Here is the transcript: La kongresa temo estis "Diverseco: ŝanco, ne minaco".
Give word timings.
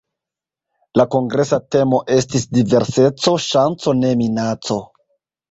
La 0.99 1.03
kongresa 1.15 1.59
temo 1.75 1.99
estis 2.15 2.47
"Diverseco: 2.57 3.35
ŝanco, 3.49 3.95
ne 4.01 4.17
minaco". 4.25 4.81